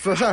[0.00, 0.24] 说事。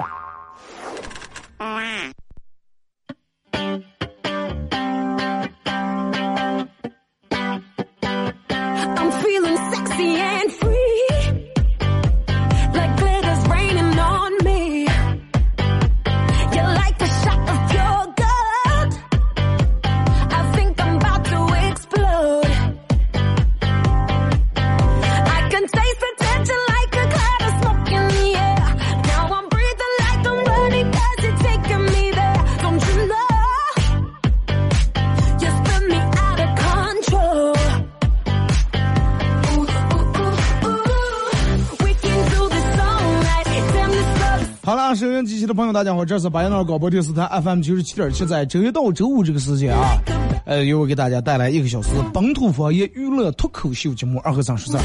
[45.55, 49.97] 朋友，大家好，这是巴彦淖尔广播电视台 FM 九十七点七，在周一到周五这个时间啊，
[50.45, 54.81] 呃，由我给大家带来一个小时本土方言娱乐脱口秀节目《二和三十三》。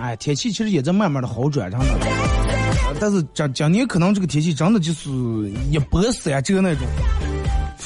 [0.00, 1.86] 哎，天气其实也在慢慢的好转，真的。
[3.00, 5.10] 但是今今年可能这个天气真的就是
[5.72, 6.86] 一波三折那种，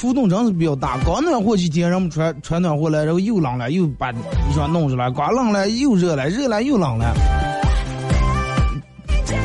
[0.03, 0.97] 浮动真是比较大。
[1.05, 4.15] 刚暖和几天，人们穿穿暖和了，然后又冷了，又把衣
[4.53, 7.15] 裳弄出来；刮冷了又热了，热了又冷了。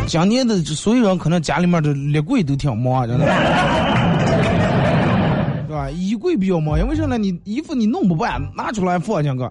[0.09, 3.25] 今年的所有人可能家里面的立柜都挺忙，真的，
[5.69, 5.89] 是吧？
[5.91, 7.17] 衣柜比较忙，因为啥呢？
[7.17, 9.45] 你衣服你弄不完，拿出来放进去。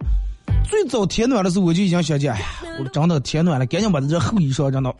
[0.70, 2.46] 最早天暖的时候，我就已经想起，哎呀，
[2.82, 4.94] 我真的天暖了，赶紧把这厚衣裳真的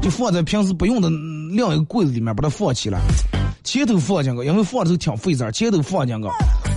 [0.00, 3.00] 就放在平时不用的另一个柜子里面，把它放起来。
[3.68, 6.16] 前头放进去，因为放的时候挺费事儿，前头放进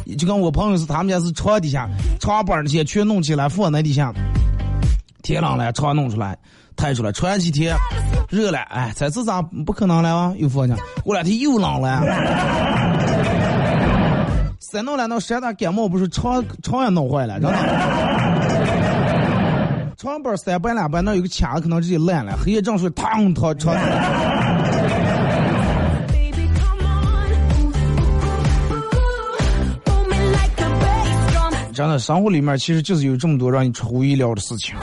[0.06, 1.88] 去，就跟我朋友是他们家是床底下，
[2.20, 4.14] 床板那些全弄起来放那底下。
[5.24, 6.38] 天冷了，床弄出来，
[6.76, 7.74] 抬出来，穿几天，
[8.30, 10.34] 热了，哎，这次咋不可能了？
[10.38, 12.02] 又放进去，过两天又冷了。
[14.60, 17.58] 再弄两弄山大感冒，不是床床也弄坏了，真的。
[19.96, 23.74] 床板三半两半，那有个卡可能直接烂了，黑夜正睡，嘡嘡床。
[31.82, 34.76] 真的，生活里面其实就是有这么多让你出乎意料的事情。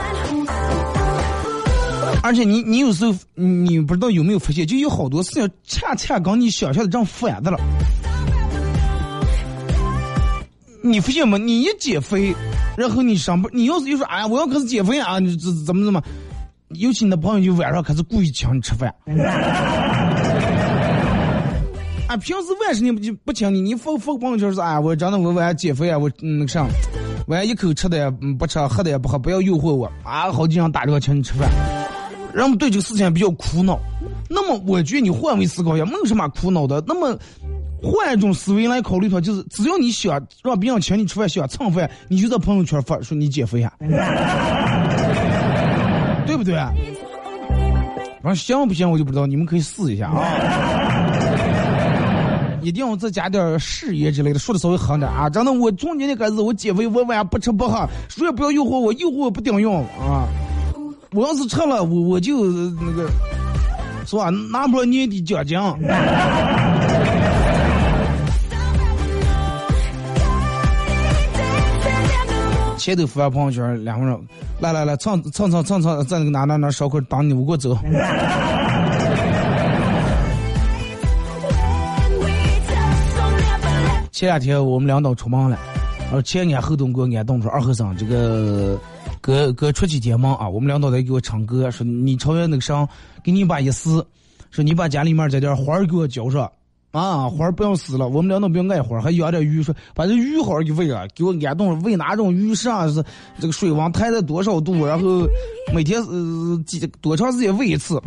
[2.21, 7.57] 而且你你有时候你不知道有没有发现，就有好多事情恰恰跟你想象的正反的了。
[10.83, 11.39] 你发现没？
[11.39, 12.35] 你一减肥，
[12.75, 16.03] 然后你上班，你要是又说哎呀，我要开始减肥啊，你怎怎么怎么？
[16.71, 18.93] 尤其你的朋友就晚上开始故意请你吃饭。
[22.09, 26.65] 啊，平时晚上你不就不请你，你发发朋友圈说，哎，我真的我晚上减肥啊，我那个啥，
[27.27, 30.31] 晚上一口吃的也不吃，喝的也不喝，不要诱惑我啊！
[30.31, 31.47] 好几人打电话请你吃饭，
[32.33, 33.77] 人们对这个事情比较苦恼。
[34.27, 36.83] 那么我觉得你换位思考一下，没有什么苦恼的。
[36.87, 37.15] 那么
[37.79, 43.71] 换一种思维来考虑的话，就是只要你想让别人请你吃饭，想蹭饭，你就在朋友圈发说你减肥啊，
[46.25, 46.55] 对不对？
[48.21, 50.78] 反正行不行我就不知道，你们可以试一下啊。
[52.61, 55.29] 一定要再加点誓言之类的，说的稍微狠点啊！
[55.29, 60.27] 真的，我从今天开始我减肥，我晚上不吃不喝，谁也不要诱惑我，诱惑我不顶用啊！
[61.11, 63.09] 我要是吃了，我我就那个，
[64.05, 64.29] 是吧？
[64.51, 65.57] 拿不了年底奖金。
[72.77, 74.17] 前头发朋友圈，两个人
[74.59, 77.77] 来来来蹭蹭蹭蹭蹭，在那个哪哪哪烧烤当你我给我走。
[84.19, 85.57] 前两天我们领导出门了，
[86.01, 88.77] 然后前年后头给我安顿说二和尚这个
[89.21, 92.85] 哥哥出几天门啊，我们领导在给我唱歌，说你超越那个啥，
[93.23, 94.05] 给你把一死，
[94.51, 96.51] 说你把家里面这点花儿给我浇上。
[96.91, 103.01] 啊，花儿不要死了，我们领导不要爱花儿，还养点鱼，说把这鱼好好给喂了，给我安顿喂哪种鱼啥是
[103.39, 105.25] 这个水温抬在多少度，然后
[105.73, 107.97] 每天呃几多长时间喂一次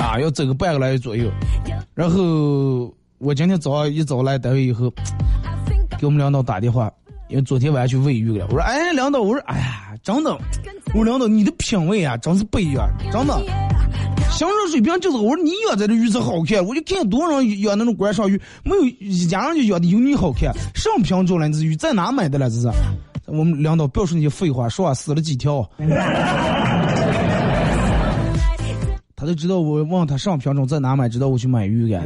[0.00, 1.30] 啊，要整个半个来月左右。
[1.94, 4.92] 然后我今天早上一早来单位以后，
[5.98, 6.92] 给我们领导打电话，
[7.28, 8.46] 因为昨天晚上去喂鱼了。
[8.50, 10.36] 我说，哎，领导，我说，哎呀，真的，
[10.94, 13.40] 我说领导，你的品味啊，真是不一样，真的。
[14.30, 22.68] 行政水平就是我说你养在这鱼才好看，我就看多少人养那种观赏鱼，没有一家人就养的有你好看，上品种了这鱼在哪买的了这是？
[23.26, 25.66] 我们领导不要说那些废话，说啊死了几条，
[29.16, 32.02] 他都知道我问他上品种在哪买，知道我去买鱼干。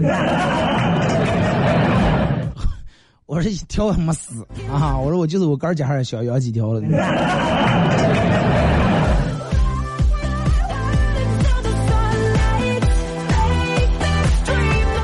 [3.28, 4.42] 我说一条还没死
[4.72, 4.98] 啊！
[4.98, 6.80] 我说我就是我哥儿家还小养几条了。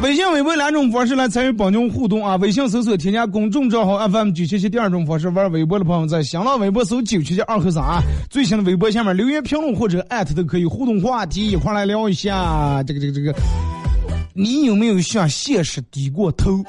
[0.03, 2.37] 微信、微博两种方式来参与帮您互动啊！
[2.37, 12.83] 微信搜索添加公众账号 FM 九七七，第二种方式玩微博的朋友在新浪微博搜九七七二和三啊，最新的微博下面留言评论或者艾特都可以互动话题，一块来聊一下。
[12.85, 13.35] 这个这个这个，
[14.33, 16.65] 你有没有向现实低过头？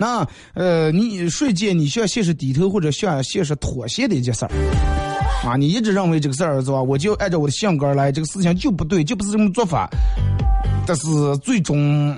[0.00, 4.50] 那呃，你睡觉你向现实低头或者向现实妥协的一件事儿
[5.44, 6.80] 啊，你一直认为这个事儿是吧？
[6.80, 9.90] 我就按照我的性格来，这个事情就不对，就不是这么做法。
[10.86, 12.16] 但是最终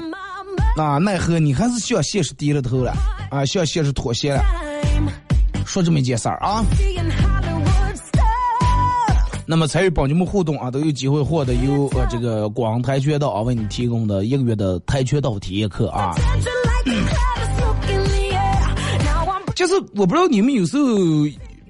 [0.76, 2.94] 啊，奈何你还是向现实低了头了
[3.30, 4.44] 啊，向现实妥协了。
[5.66, 6.64] 说这么一件事儿啊。
[9.44, 16.14] 那么参与帮你们互动啊，都有机会获得由呃这个广跆拳道啊为你提供的一个月的跆拳道体验课啊。
[19.62, 20.84] 就是我不知道你们有时候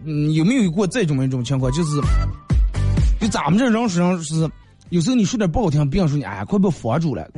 [0.06, 2.00] 嗯有没有过这种一种情况，就是
[3.20, 4.50] 就咱们这人实际上是
[4.88, 7.28] 有时候你说点不好听，别人说你哎快被佛住了，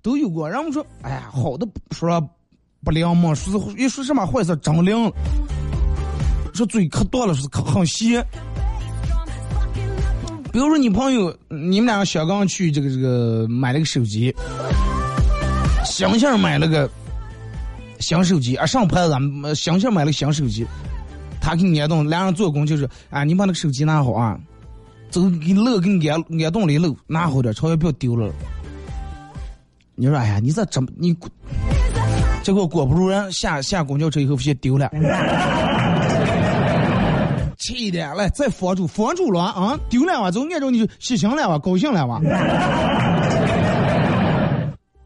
[0.00, 0.48] 都有过。
[0.48, 2.18] 然后说哎呀好的说了
[2.82, 5.12] 不灵嘛，说是一说什么坏事真灵，
[6.54, 8.26] 说嘴可多了，说是可很邪。
[10.50, 14.34] 比如说你朋友你们俩小刚去这个这个买了个手机，
[15.84, 16.88] 想想买了个。
[18.02, 19.14] 新手机啊，上牌子，
[19.54, 20.66] 想想买了新手机，
[21.40, 24.38] 他给你安动，两人做工就是啊，你把那个手机拿好啊，
[25.08, 28.30] 走给漏给你安安动里漏，拿好点，钞票不要丢了。
[29.94, 31.16] 你说哎呀，你这怎么你？
[32.42, 34.90] 结果果不如人，下下公交车以后发现丢了，
[37.58, 42.20] 气的来再佛住佛住了啊，丢了哇，就按照你就喜庆了哇，高兴了哇。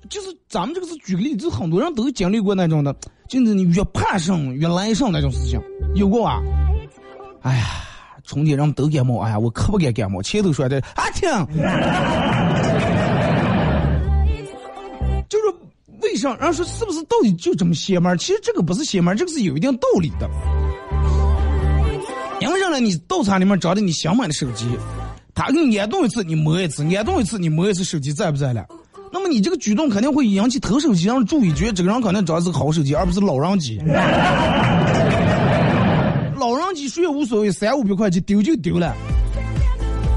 [0.09, 2.91] 就是咱们这个是举个例子，很多人都经历过那种的，
[3.29, 5.61] 就是你越怕生越来生那种事情，
[5.95, 6.41] 有过啊？
[7.43, 7.67] 哎呀，
[8.25, 11.29] 春天人都感冒，哎呀，我可不敢感冒，前头说的啊听，
[15.29, 15.45] 就是
[16.01, 16.35] 为啥？
[16.37, 18.17] 人说是不是到底就这么邪门？
[18.17, 20.27] 其实这个不是邪门，这个是有一定道理的。
[22.41, 22.81] 因为啥呢？
[22.81, 24.67] 你倒茶里面找的你想买的手机，
[25.35, 28.65] 他给你按动一次，你摸一次，按动一次，你摸一次，手机在不在了？
[29.27, 33.79] 你这个举动肯定会引起偷手机人注意，觉得这个人可能找的是个好手机，而不是老人机。
[36.37, 38.95] 老人机谁也无所谓，三五百块钱丢就丢了。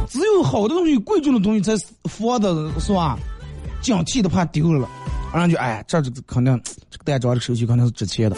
[0.08, 1.74] 只有好的东西、贵重的东西才
[2.10, 3.18] 放的是吧？
[3.82, 4.88] 警惕的怕丢了，
[5.34, 6.60] 然后就哎，这这肯定
[6.90, 8.36] 这个单装的手机肯定是值钱的，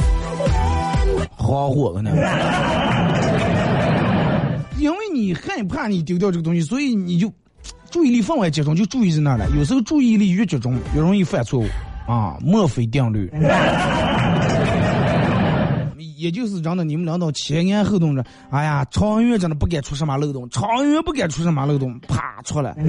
[1.35, 2.15] 好货可能。
[4.77, 7.31] 因为你害怕你丢掉这个东西，所以你就。
[7.89, 9.49] 注意力分外集中，就注意在那了。
[9.57, 11.65] 有时候注意力越集中，越容易犯错误
[12.07, 12.37] 啊！
[12.41, 13.31] 墨菲定律。
[16.17, 22.75] 也就是真的，你们两道前言后动着，哎呀，长远真的不敢出什么漏洞，长远不敢出什么漏洞，啪出来。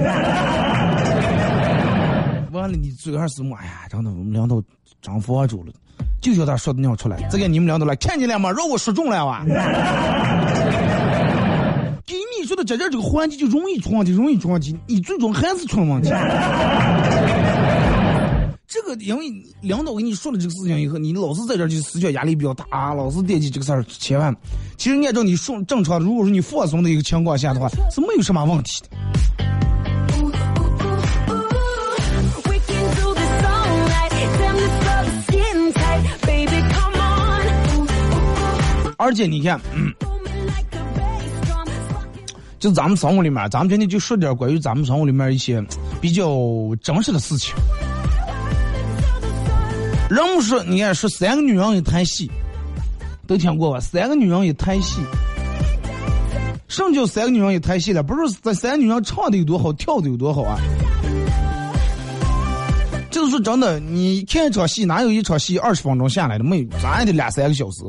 [2.51, 3.57] 完了，你最开始么？
[3.57, 4.61] 哎呀，真的，我们领导
[5.01, 5.73] 真防住了，
[6.21, 7.27] 就叫他说的那样出来。
[7.31, 8.51] 这个你们领导来看见了吗？
[8.51, 9.43] 让我说中了哇！
[12.05, 16.09] 给你说的在这这个环节就容易出问题，容易出问题，你最终还是出问题。
[18.67, 19.31] 这个因为
[19.61, 24.35] 领导跟你说了这个事情以后，你老是在这就思想压力比较大，啊老是惦记这个事儿，千万。
[24.77, 28.89] 其实按照你顺正常，如果说你放松的一个情况下的话， 是没有什么问题的。
[38.97, 39.59] 而且你看。
[42.63, 45.61] 就咱们生活里面，咱们今天就说点关于咱们生活里面一些
[45.99, 46.33] 比较
[46.81, 47.53] 真实的事情。
[50.09, 52.31] 人们说，你看说三个女人一台戏，
[53.27, 53.81] 都听过吧？
[53.81, 55.01] 三个女人一台戏，
[56.69, 58.01] 什么叫三个女人一台戏了？
[58.01, 60.57] 不是这三个女人唱的有多好，跳的有多好啊？
[63.11, 66.45] 就是说真的，你看一场戏，哪有一场戏二十分钟下来的？
[66.45, 67.83] 没有，咱也得两三个小时。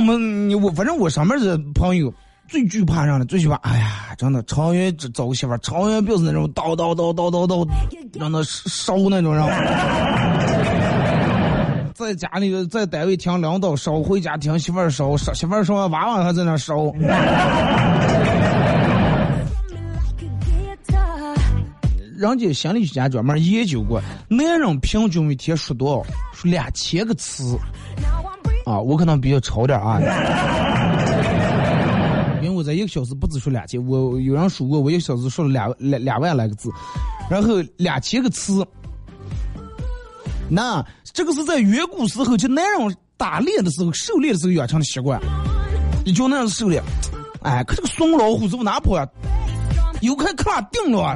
[0.00, 2.12] 男人们，你我反正我上面的朋友
[2.48, 3.24] 最惧怕啥呢？
[3.24, 7.66] 最惧怕，哎呀，真的，长远找个媳妇，长远不是那种叨叨叨叨叨叨，
[8.12, 9.44] 让他烧那种人。
[11.94, 16.92] 在家里在单位听领导烧，回家听媳妇儿烧，烧媳妇儿烧完娃娃还在那烧。
[22.18, 23.98] 人家心理学家专门研究过，
[24.28, 26.04] 男人平均一天说多少？
[26.34, 27.58] 说两千个词
[28.66, 28.78] 啊！
[28.80, 30.00] 我可能比较潮点啊，
[32.42, 36.68] 因为我在一个小时不止说两千，我有人数过我一个小时说了两两两万来个字，
[37.30, 38.66] 然后两千个词。
[40.48, 45.20] 那这个是在远古时候，就男人打猎的时候、狩猎的时候养成的习惯。
[46.04, 46.82] 你就那样狩猎，
[47.42, 49.06] 哎，可这个松老虎怎么哪跑呀？
[50.00, 51.14] 有看看哪定了啊！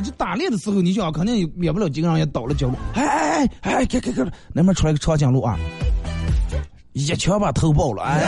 [0.00, 2.74] 就打猎的时候，你想肯定也免不了几个人也倒了脚了。
[2.94, 5.58] 哎哎哎哎，看看看，那边出来个长颈鹿啊，
[6.92, 8.20] 一枪把头爆了，哎，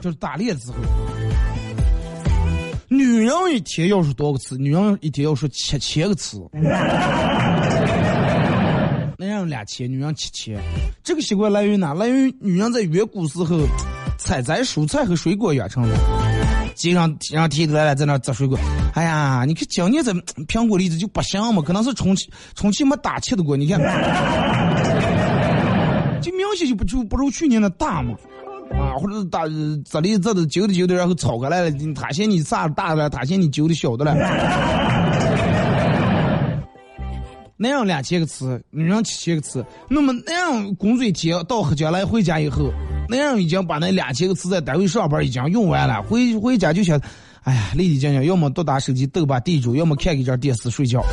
[0.00, 0.76] 就是打猎的时候。
[2.88, 4.56] 女人一天要说多少个词？
[4.56, 6.44] 女人一天要说七千个词。
[9.16, 10.60] 男人两千，女人七千。
[11.04, 11.94] 这个习惯来源于哪？
[11.94, 13.60] 来源于女人在远古时候
[14.18, 15.94] 采摘蔬菜和水果养成的。
[16.80, 18.58] 经常让提来了在那摘水果。
[18.94, 20.10] 哎呀，你看今年这
[20.48, 23.54] 苹果、梨子就不行嘛，可能是充气充气没打气的过。
[23.54, 23.78] 你看，
[26.22, 28.14] 就明显就不就不如去年的大嘛。
[28.72, 29.42] 啊，或者是打
[29.84, 34.14] 这里这的揪的揪的，然后炒过来了，他嫌你啥大的了，他嫌你揪的小的了。
[37.62, 42.72] 那样两千个词，女人七千个词，那么那样工作一天到黑将来回家以后，
[43.06, 46.98] 那样已经把那两千个词在单位上班已经用完了，回回家就想，
[47.42, 51.04] 哎呀，立即讲讲，要么多打手机斗把地主，要么看一张电视睡觉。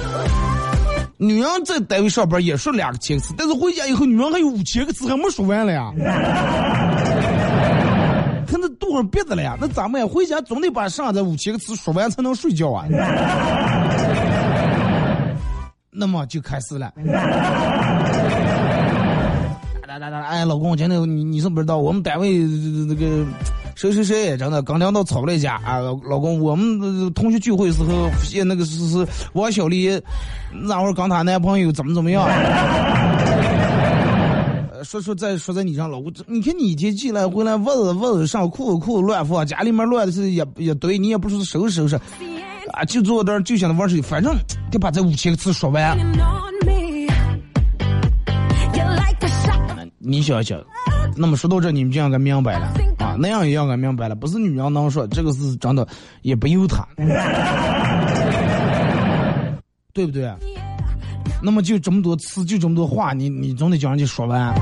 [1.17, 5.91] 女人在单位上班也说两千个词，但是回家以后，女人还有五千个词还没说完了呀。
[8.47, 12.85] 看那肚上憋着了呀，那咋办回家总得把剩下这五千个词说完才能睡觉啊。
[15.99, 16.93] 那么就开始了。
[19.87, 20.21] 哒哒哒！
[20.27, 22.37] 哎，老公，今天你你是不知道，我们单位
[22.87, 23.25] 那个
[23.73, 25.79] 谁谁谁真的刚领导吵了一架啊！
[25.79, 28.07] 老公，我们同学聚会时候，
[28.45, 29.99] 那个是是王小丽
[30.51, 32.29] 那会儿刚她男朋友怎么怎么样？
[34.83, 41.99] 说说再说在你上，老公，你看你一天进来回来，袜子袜子上，裤子裤子乱放，家里面乱的是也也堆，你也不说收拾收拾，
[42.77, 44.35] 啊，就坐那儿就想着玩手机，反正
[44.69, 45.97] 得把这五千个字说完。
[49.97, 50.59] 你想想，
[51.15, 52.67] 那么说到这，你们就应该明白了
[52.99, 55.87] 啊，那样也应该明白了，不是女人能说，这个是真的，
[56.21, 56.87] 也不由她，
[59.91, 60.31] 对不对？
[61.41, 64.53] 那么就这么多词，就这么多话，你你总得叫人家说完。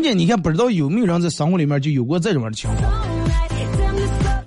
[0.00, 2.90] 而且你看，不知道有没有人在生活里面就有过这种的情况？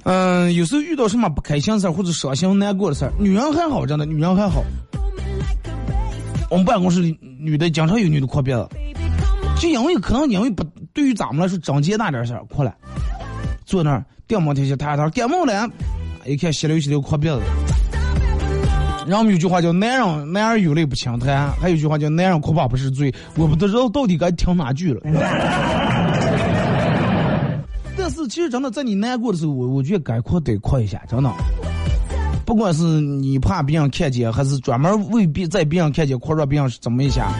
[0.04, 4.64] 嗯，有时候遇到什么不开心事儿或者伤心难过的事儿，女人还好，真的，女人还好。
[6.50, 7.02] 我们办公室
[7.40, 8.68] 女的经常有女的哭鼻子，
[9.62, 12.74] 就因为可能因为不对于咱们来说长见大点事儿哭了，
[13.64, 14.04] 坐那儿。
[14.28, 15.70] 感冒天气，他他感冒了，
[16.26, 17.40] 一看稀溜稀溜哭鼻子。
[19.06, 23.14] 然后有句话叫“男人男人有泪不轻弹”，还有句话叫“男人哭吧不是罪”。
[23.36, 25.02] 我不知道到底该听哪句了。
[27.96, 31.30] 但是其实真的在你难过的时候，我我觉得该哭得哭一下，真的。
[32.46, 37.32] 不管是你怕别人看见，还是专门为别在别人看见哭，让别人怎么一下，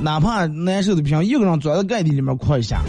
[0.00, 2.80] 哪怕难受的不行，一个人钻在盖地里面哭一下。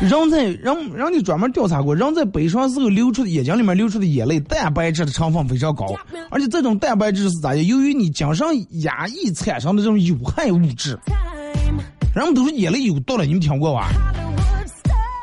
[0.00, 5.86] 人在人，人家专门调查过，人在悲伤时候流出的眼睛里面流出的眼泪，蛋白质的成分非常高，
[6.30, 7.64] 而且这种蛋白质是咋的？
[7.64, 8.46] 由于你精神
[8.82, 10.96] 压抑产生的这种有害物质。
[12.14, 13.90] 人们都说眼泪有毒了，你们听过吧？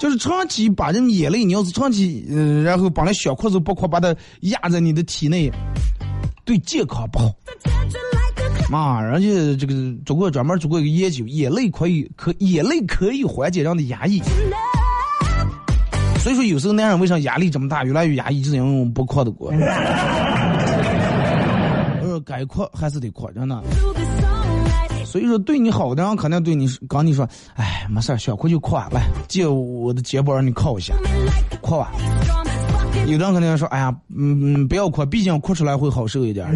[0.02, 5.50] 就是长期把这眼泪，你要是长期，呃，然后把那小块子包括把它压在你的体内，
[6.44, 7.32] 对健康不好。
[8.72, 9.74] 妈，人家这个
[10.06, 14.22] 做过专门做过一个研究，眼泪可以可眼泪可以缓解人的压抑。
[16.20, 19.52] 所以说，有时候男人为啥压力这么大，越来越压抑，就是因为不哭的过。
[22.02, 23.62] 呃，该哭还是得哭，真的。
[25.06, 30.96] 所以说，对你好的人肯定对你刚你说，哎，没事想哭就哭，来借我的肩膀让你靠一下，
[31.62, 31.92] 哭吧。
[33.06, 36.48] 有的人肯定说，哎呀，嗯嗯，不要哭，毕竟哭出来会好受一点。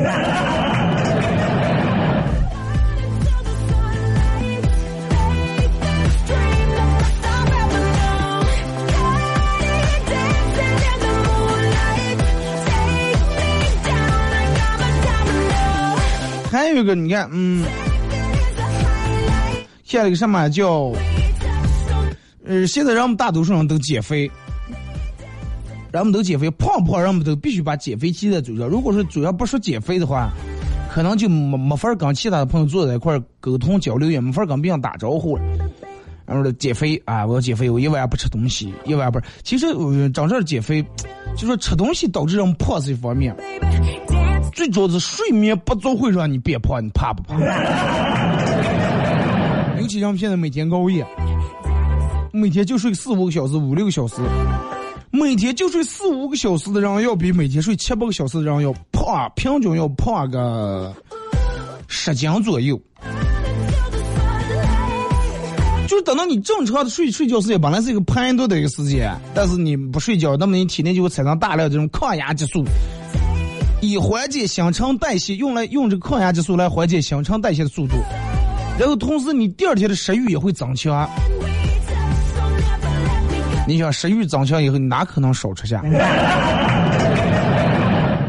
[16.79, 17.65] 这个，你看，嗯，
[19.83, 20.93] 下一个什么叫，
[22.45, 24.31] 呃，现在人们大多数人都减肥，
[25.91, 28.65] 人们都减肥，胖不胖人们都必须把减肥记在嘴上。
[28.65, 30.29] 如果说主要不说减肥的话，
[30.89, 35.43] 可能就没没法跟其他的朋友坐在一块沟通交流，也没法跟别人打招呼了。
[36.29, 39.25] 然后说减肥啊，我要减肥，我一晚不吃东西，一晚不是。
[39.41, 40.85] 其实呃真正减肥，
[41.35, 43.35] 就说吃东西导致人胖是一方面，
[44.53, 47.35] 最主要是睡眠不足会让你变胖，你怕不怕？
[49.81, 51.03] 尤其像现在每天熬夜，
[52.31, 54.17] 每天就睡四五个小时、五六个小时，
[55.09, 60.93] 每天就睡四五个小时的人，要比每天睡七八个小时的人要胖，平均要胖个
[61.87, 62.79] 十斤左右。
[66.01, 72.63] 等到你正常的睡睡觉时间，本来是一个排毒的一个时间，但是你不睡觉，那么你体内就会产生大量这种抗压激素，
[73.81, 77.95] 以缓解新陈代谢，用来用这个抗压激素来缓解新陈代谢的速度，
[78.79, 81.09] 然后同时你第二天的食欲也会增强。
[83.67, 85.81] 你想食欲增强以后，你哪可能少吃下？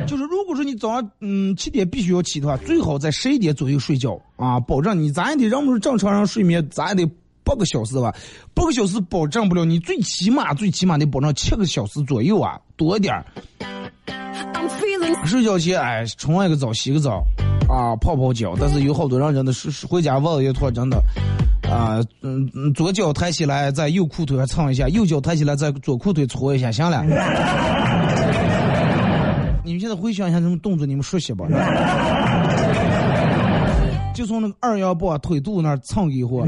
[0.07, 7.11] 就是如果说你早上嗯七点必须要起的话，最好在十一点左右睡觉啊，保证你咱也得让不是正常人睡眠，咱也得
[7.45, 8.15] 八个小时吧，
[8.55, 13.25] 八个小时保证不了，你最起码最起码得保证七个小时左右啊，多一点
[15.25, 17.23] 睡觉前哎冲一个澡洗个澡
[17.69, 20.97] 啊泡泡脚，但是有好多人真的是是回家忘了一坨，真的
[21.69, 27.05] 啊嗯嗯左脚抬起来在右裤腿上蹭一下，右脚抬起来在左裤腿搓一下，行了。
[29.63, 31.47] 你们现在回想一下这种动作，你们熟悉吧？
[34.13, 36.47] 就从那个二幺八腿肚那儿蹭一会儿，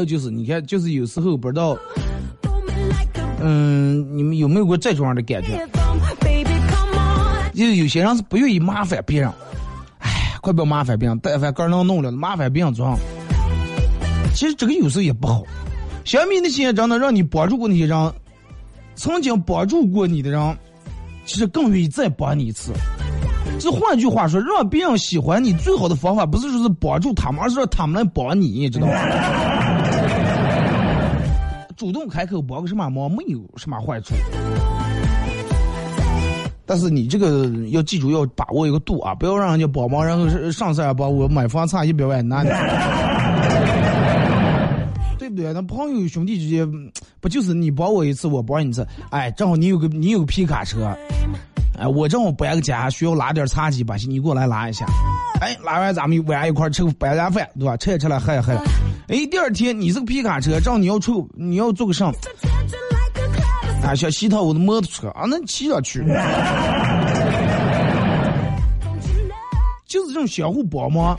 [0.00, 1.76] 有就是你看，就是有时候不知道
[3.40, 5.66] 嗯，你们有没有过这种样的感觉.
[7.54, 9.30] 就是有些人是不愿意麻烦别人，
[9.98, 12.98] 哎，快不要麻烦别人，但凡个人能弄了，麻烦别人做。
[14.34, 15.42] 其实这个有时候也不好，
[16.04, 18.12] 相比那些真的让你帮助过那些人，
[18.94, 20.56] 曾经帮助过你的人，
[21.26, 22.72] 其实更愿意再帮你一次。
[23.58, 28.94] 这换句话说，让别人喜欢你最好的方法，不是说是帮助他们，而是让他们来帮你，知道吗？
[31.80, 34.14] 主动开口帮个什么忙，没有什么坏处。
[36.66, 42.44] 但是你这个要记住，要把握一个度啊，不要让人家帮忙，然后是上次还帮我买房差一百万，那
[45.18, 45.54] 对不对？
[45.54, 48.86] 那朋友兄弟之间，嗯不就是你帮我一次，我帮你一次？
[49.08, 50.94] 哎，正好你有个你有个皮卡车，
[51.78, 54.84] 哎，我正好搬个家，需要拉点茶几把你过来拉一下。
[55.40, 57.74] 哎，拉完咱们晚上一块吃个白家饭，对吧？
[57.78, 58.62] 吃也吃了，喝也喝了。
[59.10, 62.14] 诶第二天你这个皮卡车仗你要出你要做个上。
[63.82, 65.08] 啊想骑塔我的摩托车。
[65.08, 66.00] 啊那骑上去。
[69.84, 71.16] 就是这种相互帮忙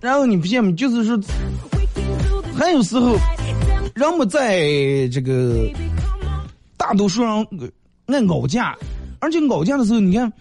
[0.00, 1.20] 然后你不见吗就是说
[2.56, 3.14] 还有时候
[3.94, 5.70] 人们在这个
[6.78, 7.46] 大多数人
[8.06, 8.74] 爱咬架
[9.18, 10.32] 而且咬架的时候你看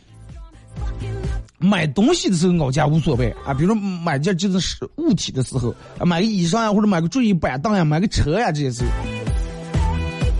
[1.60, 8.86] 买东西的时候吵架无所谓啊，比如说买件就是物体的时候，啊买个衣裳呀，或者买个桌椅板凳呀，买个车呀这些事。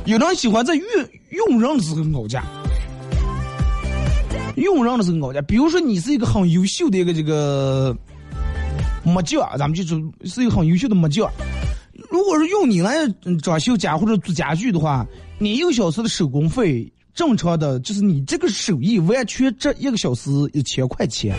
[0.06, 0.86] 有人喜欢在用
[1.32, 2.44] 用人的时候吵架，
[4.56, 5.42] 用人的时候吵架。
[5.42, 7.96] 比如说你是一个很优秀的一个这个
[9.04, 11.30] 木匠，咱们就是是一个很优秀的木匠。
[12.10, 13.08] 如果是用你来
[13.44, 15.06] 装修家或者做家具的话，
[15.38, 21.36] 你一个小时的手工费，正常的就是你这个手艺完全这一个小时一千块钱。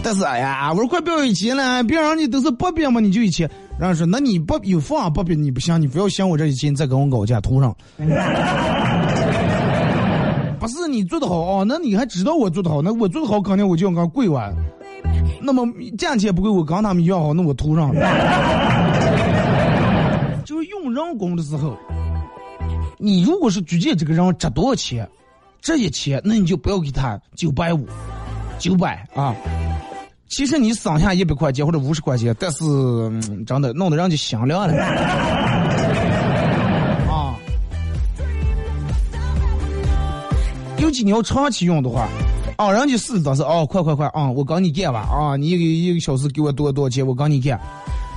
[0.00, 3.50] 但是哎呀，我说快不要一千了，别人家都是八百嘛，你就一千。
[3.80, 7.74] 然后说那你不有房八百你不行，你不要嫌我这一千再跟我搞价图上。
[10.60, 14.54] 不是你做的好哦，那你还知道我做的好，那我做的好肯定我就要刚贵完。
[15.42, 15.66] 那么
[15.98, 17.92] 价钱不贵，我跟他们要好，那我图上。
[20.44, 21.76] 就是用人工的时候，
[22.98, 25.08] 你如果是举荐这个人值多少钱，
[25.62, 27.86] 这一千，那你就不要给他九百五，
[28.58, 29.34] 九百啊。
[30.28, 32.58] 其实你省下一百块钱或者五十块钱，但是、
[33.46, 34.74] 真的弄得人家心凉了。
[37.08, 37.34] 啊，
[40.78, 42.08] 尤其你要长期用的话，
[42.56, 47.58] 啊，人家是当时哦，快快快啊，我跟你干吧啊，你一个一个小时给我多多少钱，我跟你干。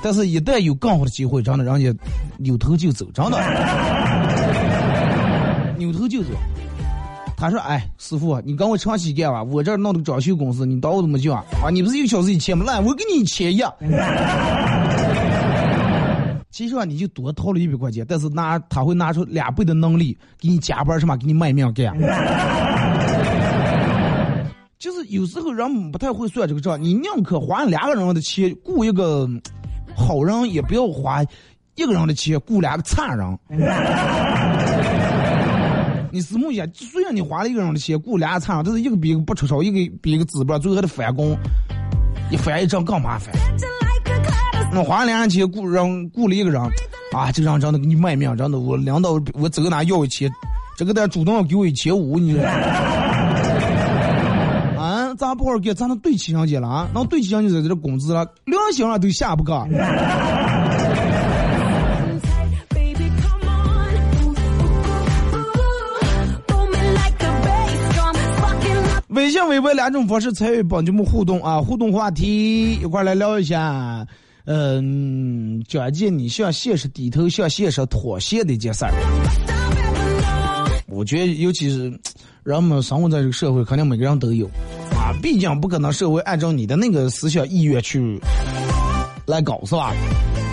[0.02, 1.94] 但是，一旦有更好的机会，真的，人家
[2.36, 3.38] 扭头就走，真的，
[5.92, 6.30] 头就走。
[7.36, 11.70] 他说：“哎，师傅，你跟我长期干吧，我这弄的装修公司，你当我怎么讲啊？
[11.72, 12.64] 你不是一个小时一千吗？
[12.64, 13.58] 来，我给你一千一。
[16.52, 21.92] 其实啊，你就多掏了一百块钱，但是拿他会拿出两倍的能力给你加班，什么给你卖命干。
[24.78, 29.28] 就是有时候人不太会算这个账，你宁可花两个人的钱雇一个
[29.96, 31.24] 好人，也不要花
[31.74, 33.38] 一个人的钱雇两个差人。
[36.12, 41.34] 你思慕一下，虽然你花了一个人的钱雇俩差人，但是一个比一个不出手，一个比一个资本，最后还得返工，
[42.30, 43.34] 一翻一张更麻烦。
[44.74, 46.60] 我花两人钱雇人雇了一个人，
[47.12, 50.30] 啊，这个人真的给你卖命，真的，我领导我走哪要一千，
[50.76, 52.42] 这个得主动要给我一千五，你说。
[54.78, 56.86] 啊，咱不好给，咱能对齐上去了啊？
[56.92, 59.54] 能对齐上去这这工资了，良心上都下不个。
[69.22, 74.04] 微信、微博两种方式参与帮节目互动啊，互动话题一块来聊一下。
[74.46, 78.90] 嗯，讲一件你向现实低头、向现实妥协的一件事儿。
[80.88, 81.96] 我觉得，尤其是
[82.42, 84.44] 人们生活在这个社会，肯定每个人都有
[84.90, 85.14] 啊。
[85.22, 88.20] 毕竟不可能社会按照你的那个思想意愿去
[89.24, 89.94] 来搞，是吧？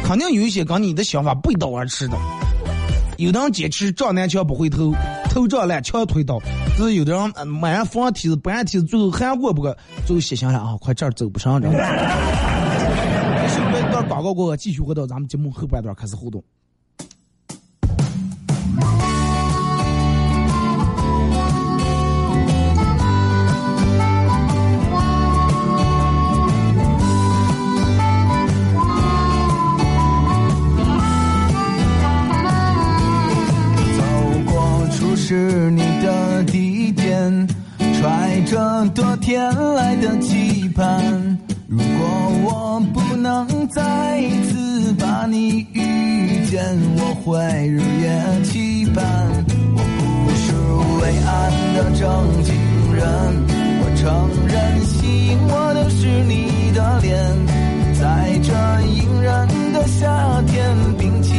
[0.03, 2.15] 肯定有一些跟你的想法背道而驰的。
[3.17, 4.93] 有的人坚持撞南墙不回头，
[5.29, 6.37] 头撞烂墙推倒；
[6.77, 11.79] 就是有的人呃满上扶上梯子，搬梯子，最后还过不个，最后心想了啊，快这儿走不上，知道吗？
[13.47, 16.43] 是不是一段广告过后，继续回到咱们节目后半段开始互动。
[35.29, 39.39] 是你的地点，揣着多天
[39.75, 41.37] 来的期盼。
[41.67, 41.83] 如果
[42.45, 46.59] 我不能再次把你遇见，
[46.97, 47.37] 我会
[47.67, 49.05] 日夜期盼。
[49.75, 50.51] 我不是
[50.99, 52.55] 伟岸的正经
[52.95, 53.05] 人，
[53.81, 54.07] 我承
[54.47, 57.13] 认吸引我的是你的脸。
[57.99, 58.51] 在这
[58.87, 61.35] 隐忍的夏天，冰淇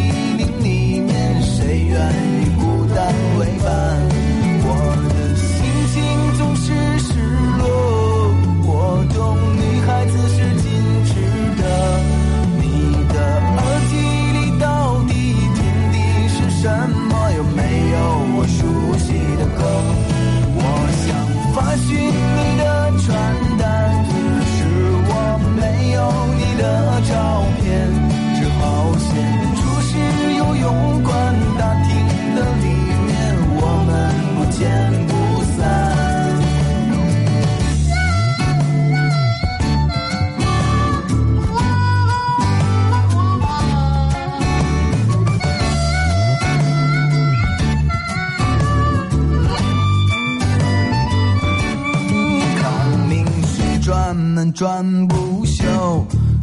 [54.53, 55.64] 转不休，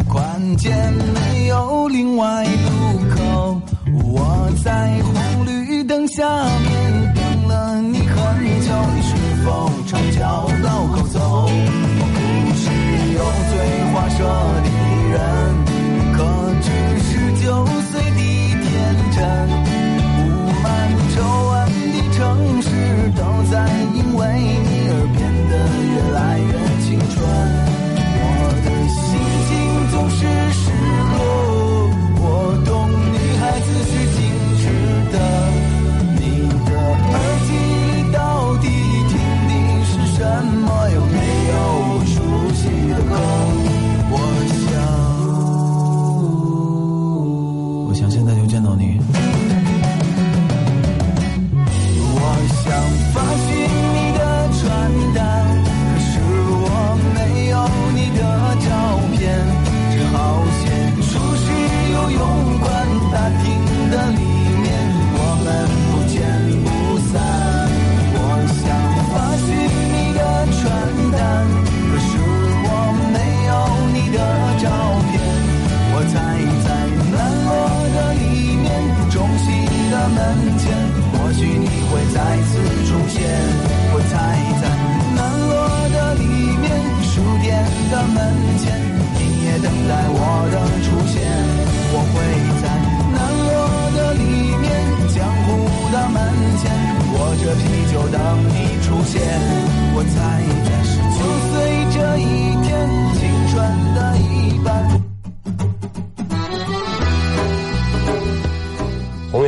[0.09, 3.61] 关键没有另外路口。
[4.03, 6.23] 我在红绿灯下
[6.59, 8.17] 面等了你很
[8.61, 9.99] 久，你是否常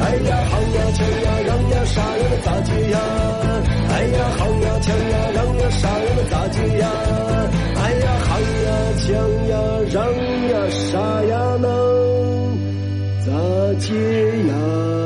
[0.00, 2.98] 哎呀好呀强呀让呀啥呀的咋接呀？
[3.90, 6.90] 哎呀好呀强呀让呀啥呀的咋接呀？
[7.76, 9.08] 哎呀好呀强
[9.48, 9.54] 呀
[9.92, 9.96] 让
[10.50, 11.68] 呀啥呀能
[13.24, 13.30] 咋
[13.80, 13.94] 接
[14.48, 15.05] 呀？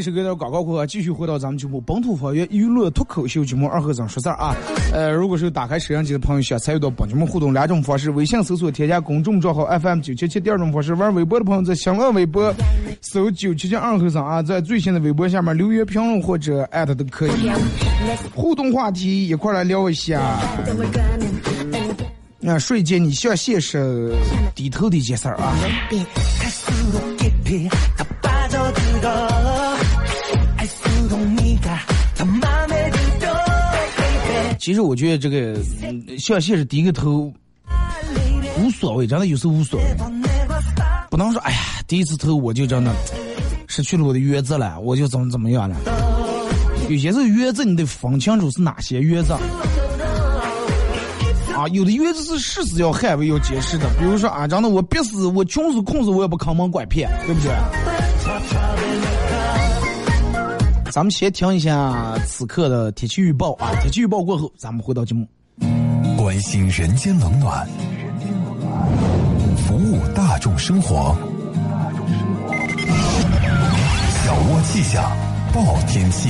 [0.00, 4.56] 一首歌的广告过后，继续回到咱们节目本土方言娱乐脱口秀节目二和尚说事儿啊。
[4.94, 12.50] 呃，如果是打开摄像机的朋友，想参与到本节目互动两种方式：微信搜索添加公众账号 FM 九七七；第二种方式，玩微博的朋友在新浪微博
[13.02, 17.30] 搜九七七二和尚啊，在最新的微博下面留言评论或者艾特都可以。
[18.34, 20.18] 互动话题一块来聊一下。
[22.46, 24.14] 啊，瞬间你向现实
[24.54, 25.54] 低头的一件事儿啊。
[34.60, 37.32] 其实我觉得这个嗯向现实低个头
[38.58, 39.86] 无所谓，真的有时候无所谓，
[41.08, 42.94] 不能说哎呀低一次头我就真的
[43.68, 45.74] 失去了我的原则了，我就怎么怎么样了。
[46.90, 49.34] 有些时候原则你得分清楚是哪些原则。
[51.56, 57.50] 啊，有的原则是誓死要捍卫、要坚持的，比如说啊，真的我憋死我穷死困死我也不坑蒙拐骗，对不对？
[60.92, 65.24] 咱们先听一下此刻的天气预报啊，天气预报过后，咱们回到节目。
[66.18, 67.64] 关心人间冷暖，
[69.56, 71.16] 服务大众生活。
[74.24, 75.16] 小窝气象，
[75.54, 76.28] 报天气。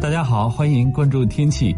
[0.00, 1.74] 大家好，欢迎关注天气。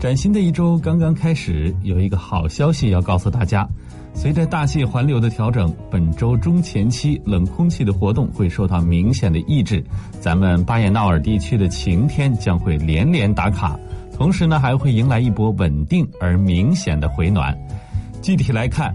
[0.00, 3.68] 崭新的一周刚刚开始，有一个好消息要告诉大家。
[4.16, 9.84] 随着大气环流的调整，本周中前期冷空气的活动会受到明显的抑制，
[10.20, 13.78] 咱们巴彦淖尔地区的晴天将会连连打卡，
[14.16, 17.56] 同时呢还会迎来一波稳定而明显的回暖。
[18.20, 18.92] 具体来看，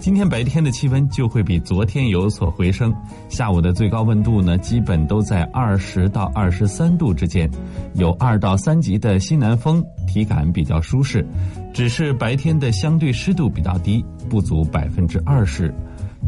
[0.00, 2.94] 今天白天的气温就会比昨天有所回升，
[3.28, 7.50] 下午的最高温度呢，基本都在二十到二十三度之间，
[7.94, 11.26] 有二到三级的西南风，体感比较舒适。
[11.74, 15.74] 只是白天的相对湿度比较低，不足百分之二十。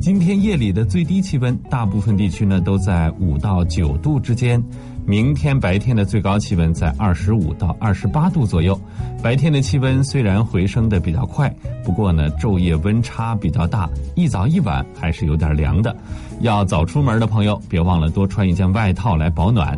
[0.00, 4.62] 今天夜里的最低气温，大部分地区呢都在五到九度之间。
[5.10, 8.80] 明天白天的最高气温在二十五到二十八度左右。
[9.20, 15.94] 白天的气温虽然回升的比较快，不过呢昼夜温差比较大，一早一晚还是有点凉的。
[16.42, 19.76] 要早出门的朋友，别忘了多穿一件外套来保暖。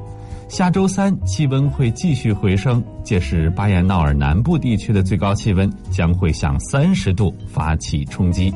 [0.50, 8.52] 下周三气温会继续回升，届时巴彦淖尔南部地区的最高气温将会向三十度发起冲击。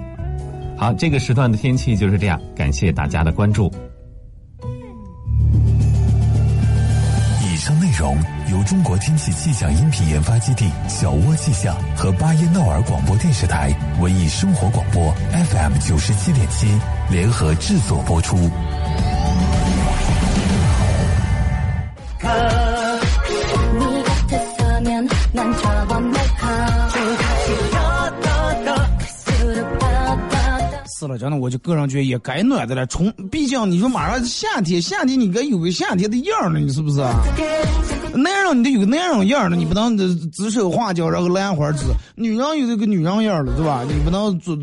[0.76, 3.72] 好，这个时段的天气就是这样，感谢大家的关注。
[8.50, 16.66] 由中国天气气象音频研发基地小窝气象和巴彦淖尔广播电视台文艺生活广播 fm 九十七点七
[17.10, 18.36] 联合制作播出。
[30.98, 37.00] 死了真的我就割上去也该暖的了从毕竟你说马上夏天夏天你该有个夏天的样儿呢你是不是
[38.16, 39.96] 男人你得有个男人样儿的，你不能
[40.30, 41.84] 指手画脚，然后兰花指。
[42.14, 43.84] 女人有这个女人样儿的，对吧？
[43.86, 44.56] 你不能做。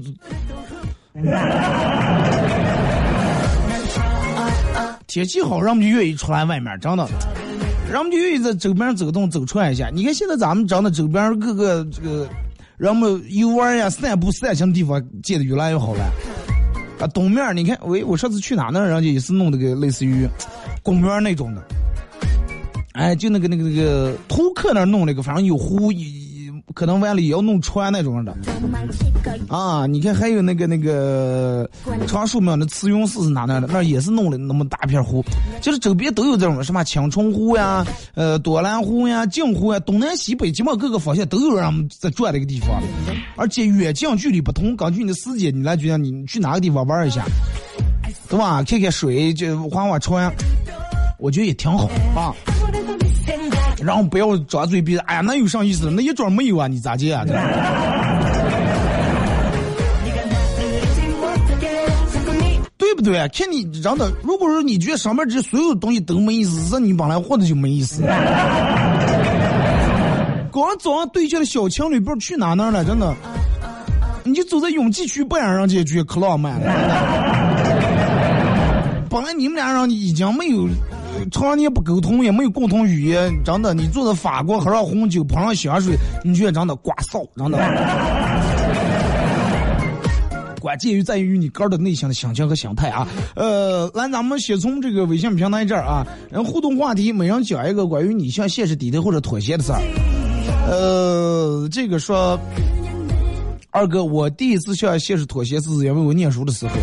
[5.06, 7.08] 天气好，人们就愿意出来外面，真的。
[7.92, 9.90] 人们就愿意在周边走动走串一下。
[9.94, 12.28] 你看现在咱们长的周边各个这个
[12.78, 16.04] 人们游玩呀、散步散心的地方建的越来越好了。
[17.00, 18.84] 啊，东面你看，喂，我上次去哪呢？
[18.88, 20.28] 人家也是弄那个类似于
[20.82, 21.62] 公园那种的，
[22.94, 25.92] 哎，就那个那个那个图克那儿弄那个，反正有湖，
[26.74, 28.36] 可能完了也要弄船那种的。
[29.48, 31.70] 啊，你看还有那个那个
[32.08, 33.68] 长树苗的慈云寺是哪那的？
[33.68, 35.24] 那儿也是弄了那么大片湖，
[35.60, 42.82] 就是周边都有这种什么青虫湖呀、呃多兰湖呀、镜湖呀，东南西北基本各个方向都有人们在转这个地方，
[43.36, 47.26] 而且远近距离不同，根据你的时间，你来决定你去哪个地方玩一下，
[48.30, 48.62] 对吧？
[48.64, 50.32] 看看水，就划划船，
[51.18, 52.34] 我觉得也挺好啊。
[53.86, 55.92] 然后不要张嘴闭，哎呀，那有啥意思？
[55.92, 57.24] 那一桩没有啊，你咋接啊？
[57.26, 57.34] 这
[62.78, 63.28] 对不对？
[63.30, 68.04] 看你让的，如果说你觉得上面这所有东西都没意思，那你本来活着就没意思。
[70.54, 73.14] 刚早上对见的小情侣，不知道去哪那儿了，真的。
[74.24, 76.72] 你就走在永济区，不让人家觉得可浪漫了。
[79.10, 80.68] 本来你们俩人已经没有
[81.32, 87.58] 常年不沟通，也没有共同语言，真的，你坐在法国喝上红酒，喷上香水，你觉得真的刮臊，真的。
[90.60, 93.06] 关键于在于你个人的内心的心情和心态啊。
[93.36, 99.82] 呃，来，咱们先从这个微信平台这儿啊，然后互动话题，每人讲一个关于你向现实低头或者妥协的事儿。
[100.66, 102.40] 呃，这个说，
[103.72, 106.74] 二哥，我第一次向现实妥协是因为我念书的时候，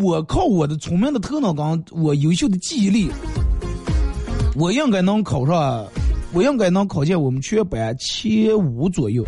[0.00, 3.10] 我靠我的聪明的头脑跟我优秀的记忆力，
[4.56, 5.86] 我应该能考上，
[6.32, 9.22] 我应该能考进我们全班前五左右。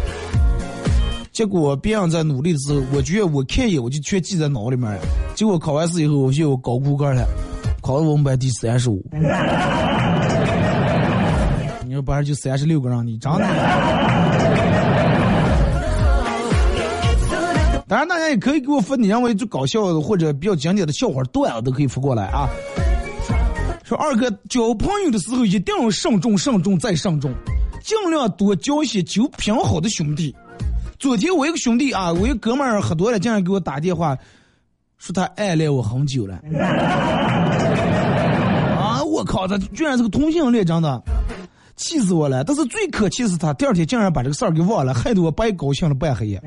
[1.30, 5.00] 结果别人在努力的时候，我觉得我看一眼我就全记在脑里面了。
[5.34, 7.26] 结果考完试以后，我就高估个了，
[7.82, 9.04] 考了我们班第三十五。
[11.86, 14.11] 你说班上就三十六个人，你长的。
[17.92, 22.48] 当然，大家也可以给我发你认为最搞笑的或者比较经典的笑话段子，都可以发过来啊。
[23.84, 27.30] 说二哥交朋友的时候一定要慎重、慎重再慎重，
[27.84, 30.34] 尽量多交些酒品好的兄弟。
[30.98, 34.16] 昨天我一个兄弟啊，我一个哥们儿喝多了，竟然给我打电话，
[34.96, 36.40] 说他暗恋我很久了。
[38.80, 39.04] 啊！
[39.04, 41.02] 我靠，他居然是个同性恋，真的，
[41.76, 42.42] 气死我了！
[42.42, 46.42] 但是最可气是他第二天竟然把这个事儿给忘了，害得我白高兴了半黑夜。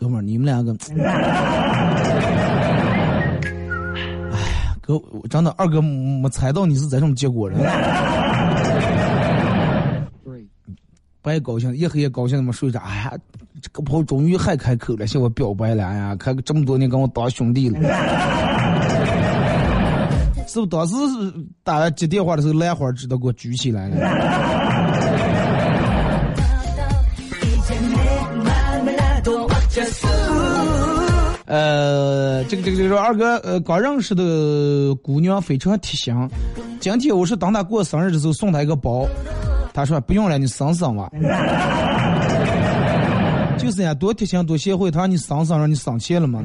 [0.00, 1.02] 哥们儿，你们两个，哎
[4.38, 7.58] 呀，哥，我真的二哥没猜到你是这种结果人。
[11.20, 12.78] 白高兴，一黑夜高兴，那么睡着。
[12.78, 13.12] 哎呀，
[13.60, 15.84] 这个炮终于还开口了，向我表白了。
[15.84, 17.80] 哎呀，开这么多年跟我当兄弟了。
[20.46, 20.94] 是不是当时
[21.64, 23.96] 打接电话的时候，兰花指都给我举起来了？
[31.48, 36.14] 呃，这个这个这个二哥，呃，刚认识的姑娘非常贴心。
[36.78, 39.06] 今天我是等她过生日的时候送她一个包，
[39.72, 41.10] 她说不用了，你省省吧。
[43.56, 46.42] 就是呀，多贴心多贤惠，她让你省省，让你省钱了嘛。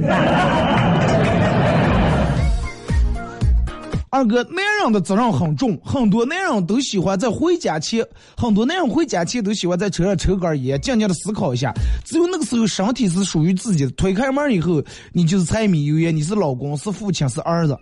[4.14, 8.06] 二哥，男人的责任很重，很多男人都喜欢在回家前，
[8.38, 11.74] 很多男人回家前都喜欢在车上抽根烟，静静的思考一下。
[12.06, 13.92] 只有那个时候，身体是属于自己的。
[13.94, 14.80] 推开门以后，
[15.14, 17.76] 你就是柴米油盐，你是老公，是父亲，是儿子。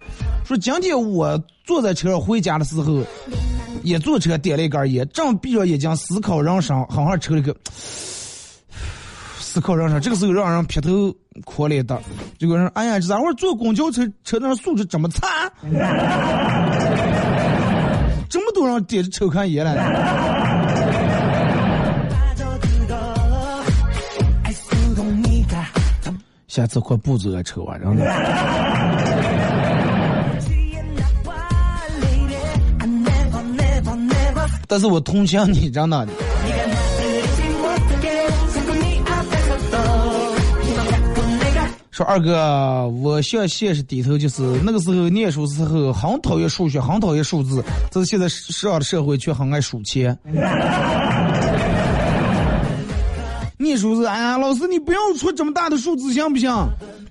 [0.45, 3.03] 说今天我坐在车上回家的时候，
[3.83, 7.53] 也坐车点了一根烟，正闭着眼睛思考人生，好好抽了个。
[9.37, 11.13] 思考人生，这个时候让人劈头
[11.45, 12.01] 哭了一道。
[12.37, 15.51] 这个人，哎呀，这咋会坐公交车车上素质这么差？
[18.29, 19.75] 这么多人点着抽看烟了。
[26.47, 28.05] 下次快不走抽啊，真的。
[34.67, 36.07] 但是我同情你，真的。
[42.03, 50.17] 二哥，我向现实低头，就是那个时候念书时候很讨厌数学，很讨厌数字，但是现在上的社会却很爱数钱。
[53.57, 56.49] 念书是，哎呀，老师你不要出这么大的数字行不行？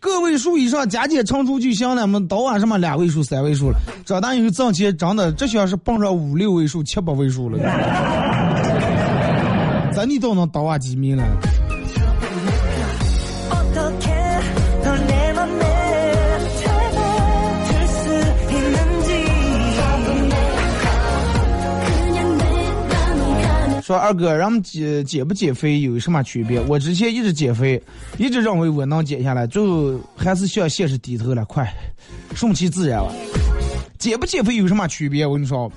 [0.01, 3.79] 个位数以上加减乘除就行了，们到啊什么两位数、三位数了。
[4.05, 7.59] 长大以后挣钱，真的这像是蹦上五六位数、七八位数了。
[9.93, 11.23] 咱你都能倒啊几米了？
[23.91, 26.61] 说二哥，咱们减减不减肥有什么区别？
[26.69, 27.83] 我之前一直减肥，
[28.19, 31.45] 一直认为我能减下来，最后还是向现实低头了。
[31.47, 31.69] 快，
[32.37, 33.13] 顺其自然了。
[33.99, 35.27] 减不减肥有什么区别？
[35.27, 35.69] 我跟你说，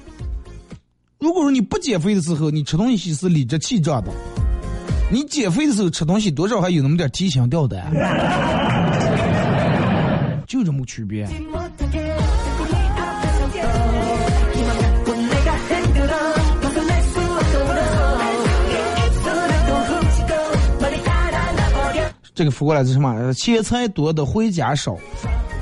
[1.17, 4.11] 如果说你不减肥的时候，你吃东西是理直气壮的；
[5.11, 7.91] 你减肥的时候吃东西，多少还有那么点提心吊胆，
[10.45, 11.27] 就这么区别。
[22.35, 23.31] 这个扶过来是什么？
[23.33, 24.97] 钱财多的回家少，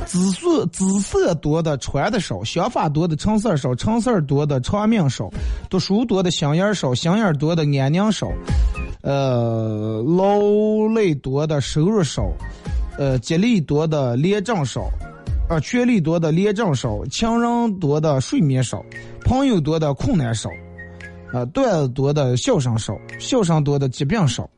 [0.05, 5.29] 姿色姿色多的穿的少，想法多的成事儿少，成事儿多的长命少，
[5.69, 8.31] 读书多的心眼少，心眼多的安宁少，
[9.01, 10.39] 呃，劳
[10.93, 12.31] 累多的收入少，
[12.97, 14.89] 呃，精力多的廉政少，
[15.49, 18.81] 啊，权力多的廉政少，情人多的睡眠少，
[19.25, 20.49] 朋友多的困难少，
[21.33, 24.49] 啊，段子多的笑声少，笑声多的疾病少。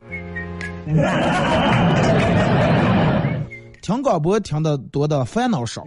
[3.80, 5.84] 听广播听的多的烦恼少。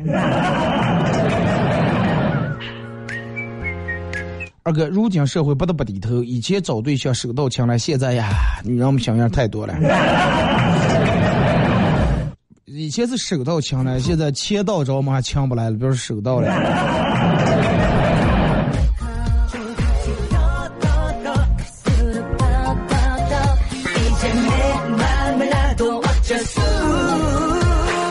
[4.64, 8.28] 二哥，如今社会不得不低头，以前找对象手到擒来，现在呀，
[8.64, 9.74] 女人们想样太多了。
[12.66, 16.48] 以前是手到擒来，现在钱到着嘛还擒不来了，别说手到了。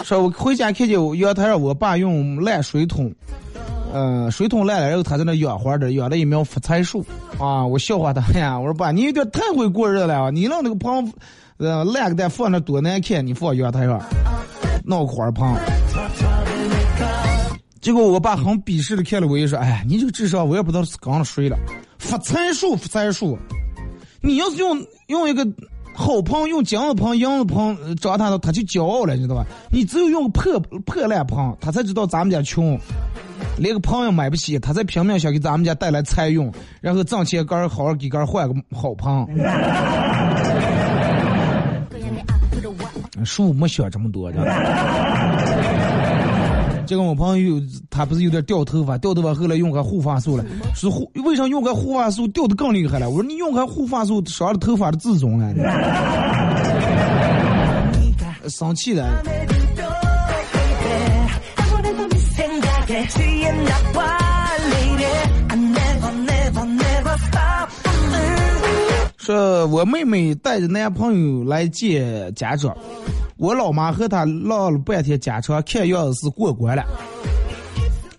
[0.06, 3.12] 说我回家看见我阳台上我爸用烂水桶，
[3.92, 7.04] 呃，水桶烂了，然后他在那养花的，养了一苗发财树，
[7.40, 11.12] 啊，我笑话他呀，我说爸，你有点太会过日子了，你让那个棚，
[11.56, 14.00] 呃，烂个蛋放那多难看，你放阳台上，
[14.84, 15.52] 闹花棚。
[17.80, 21.58] 结果我爸很鄙视的看了我一眼说，哎，你这个智商我也不知道是刚了谁了，
[21.98, 23.36] 发财树，发财树，
[24.20, 25.44] 你要是用用一个。
[25.96, 29.46] 好棚用金子棚、银子棚长他的，他就骄傲了，你知道吧？
[29.70, 32.78] 你只有用个破破烂棚，他才知道咱们家穷，
[33.56, 39.26] 连个棚也买不起，他才拼命想给咱们家带来财运，然后挣钱干好好给干换个好棚。
[43.24, 44.52] 树 没想这么多，知道吧？
[46.86, 47.60] 结果我朋友
[47.90, 53.10] 他不是有点掉头发，掉头发后来用个护发素了，是护为啥用个护发素掉的更厉害了？
[53.10, 55.52] 我说你用个护发素伤了头发的自尊了，
[58.48, 59.22] 生气了。
[69.26, 72.72] 说我妹妹带着男朋友来见家长。
[73.38, 76.84] 我老妈和他唠了半天家常，看样子是过关了。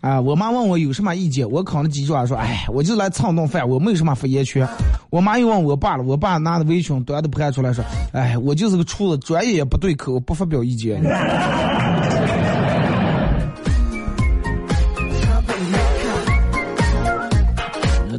[0.01, 4.67] 啊，我妈问我有什么意见，我扛着几句话说：“哎，我就来蹭顿饭，我没有什么发言权。”
[5.09, 7.81] 我妈又问我爸了，我爸拿着围裙端着盘出来说
[8.11, 11.01] ：“哎，我就是个厨子，专业也不对口，不发表意见。”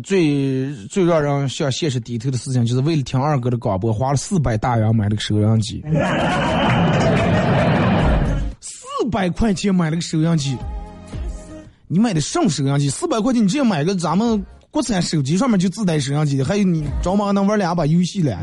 [0.08, 5.84] 最最让人向现实低头的事情，就是为了听二哥的广播，花了四百大洋买了个收音机。
[8.58, 10.56] 四百块钱买了个收音机，
[11.88, 12.88] 你买的什么收音机？
[12.88, 18.34] 四百块钱你直接买个咱们国产手机上面就自带收音机的，还有你着忙能玩两把游戏了。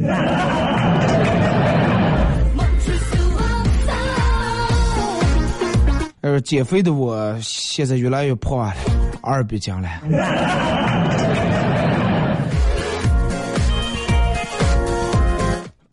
[6.21, 8.71] 呃，减肥的我现在越来越胖了，
[9.23, 9.89] 二逼斤了。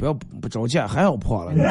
[0.02, 1.52] 不要不着急，还要破了。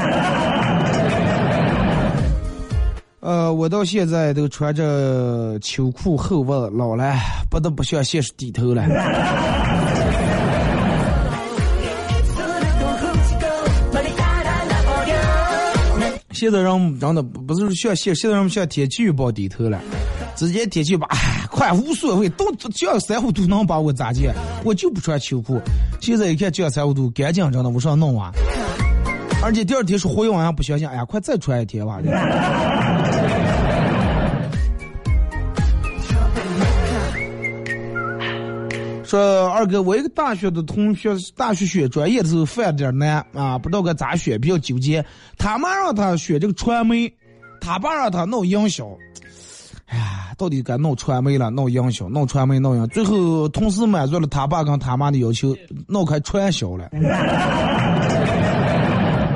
[3.19, 7.13] 呃，我到现在都穿着秋裤厚袜，老了，
[7.49, 8.85] 不得不向现实低头了。
[16.31, 19.77] 现在人真的不是向现，现在人向天气预报低头了。
[20.35, 24.27] 直接天气吧，哎，快无所谓，都降三五度能把我咋地？
[24.63, 25.61] 我就不穿秋裤。
[25.99, 28.31] 现在一看降三五度，赶紧真的我上弄啊！
[29.43, 31.99] 而且第二天说回晚上不相信，哎呀，快再穿一天吧！
[39.03, 45.05] 说二哥，我一个大学的同学，大学选专业的时候犯了点难啊，不知道该咋选，比较纠结。
[45.37, 47.13] 他妈让他选这个传媒，
[47.59, 48.87] 他爸让他弄营销。
[49.91, 55.53] 哎呀，到底该弄传媒了，弄营销，弄传媒，弄营，最后同时满足了他爸跟他妈的要求，
[55.85, 56.89] 弄开传销了。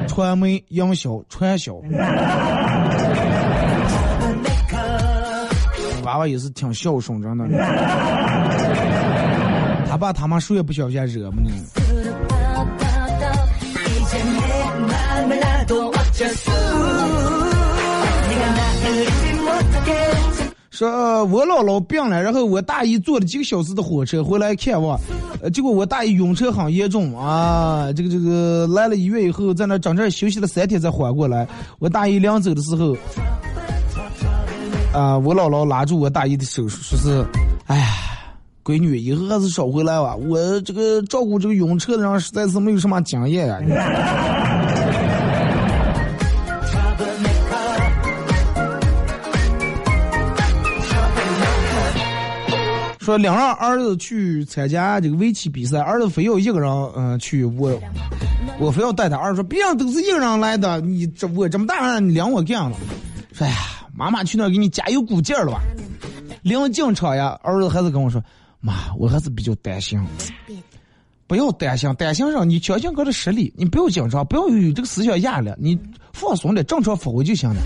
[0.08, 1.74] 传媒、营销、传销。
[6.04, 7.46] 娃娃也是挺孝顺，真的。
[9.90, 11.52] 他爸他妈谁也不小心惹嘛你。
[20.76, 25.00] 说我姥姥病了，然后我大姨坐了几个小时的火车回来看望，
[25.42, 31.48] 呃，结果我大姨晕车很严重啊，这个这个来了医院以后，在那整整休息了三天才缓过来。
[31.80, 32.94] 我大姨临走的时候，
[34.92, 37.26] 啊，我姥姥拉住我大姨的手说是，
[37.68, 37.88] 哎呀，
[38.62, 43.62] 闺女以后还是少回来吧，我这个照顾这个晕车的人实在是没有什么经验啊、
[53.06, 57.80] 说两让儿子去参加这个围棋比赛，儿子非要一个人嗯、去，我
[58.60, 59.16] 我非要带他。
[59.16, 62.76] 儿子说别人都是一个人来的，你这我这么大人你领我干了。
[63.32, 63.58] 说哎呀，
[63.94, 65.62] 妈妈去那给你加油鼓劲儿了吧。
[66.42, 68.20] 临进场呀，儿子还是跟我说，
[68.60, 70.04] 妈，我还是比较担心。
[71.28, 75.80] 不要担心，担心上你相信哥的实力，你不要紧张，不要有这个思想压力，你
[76.12, 77.62] 放松点，正常发挥就行了。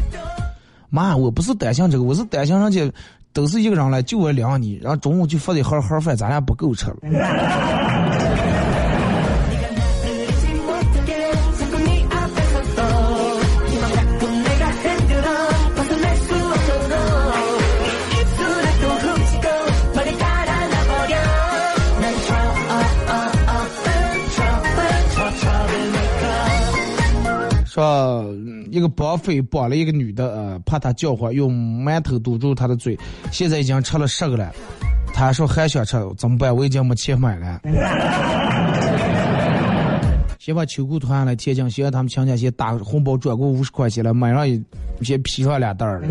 [0.89, 2.91] 妈，我不是担心这个，我是担心人家
[3.31, 6.97] 都是一个人来，就我两你，然后中午就发的盒盒饭，咱俩不够吃了。
[28.71, 32.97] 一个绑匪绑了一个女的，呃，怕她叫唤，用馒头堵住她的嘴，
[33.31, 34.51] 现在已经吃了十个了。
[35.13, 36.55] 他说还想吃，怎么办？
[36.55, 37.59] 我已经没钱买了。
[40.39, 44.63] 先把秋裤脱下来贴金，先让他们亲戚先打红包转过五十块钱来，买上一
[45.01, 46.01] 先披上俩袋儿。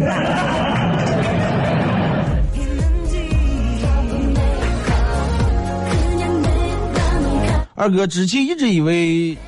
[7.75, 9.39] 二哥之前一直以为